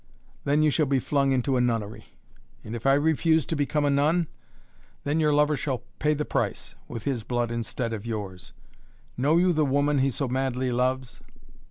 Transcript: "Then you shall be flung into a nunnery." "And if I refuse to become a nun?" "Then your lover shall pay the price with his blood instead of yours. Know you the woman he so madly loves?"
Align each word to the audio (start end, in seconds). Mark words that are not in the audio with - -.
"Then 0.45 0.63
you 0.63 0.71
shall 0.71 0.87
be 0.87 0.97
flung 0.99 1.31
into 1.31 1.57
a 1.57 1.61
nunnery." 1.61 2.05
"And 2.63 2.75
if 2.75 2.87
I 2.87 2.95
refuse 2.95 3.45
to 3.45 3.55
become 3.55 3.85
a 3.85 3.91
nun?" 3.91 4.25
"Then 5.03 5.19
your 5.19 5.31
lover 5.31 5.55
shall 5.55 5.83
pay 5.99 6.15
the 6.15 6.25
price 6.25 6.73
with 6.87 7.03
his 7.03 7.23
blood 7.23 7.51
instead 7.51 7.93
of 7.93 8.07
yours. 8.07 8.51
Know 9.15 9.37
you 9.37 9.53
the 9.53 9.63
woman 9.63 9.99
he 9.99 10.09
so 10.09 10.27
madly 10.27 10.71
loves?" 10.71 11.21